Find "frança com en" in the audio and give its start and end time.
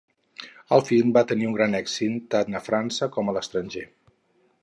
2.71-3.37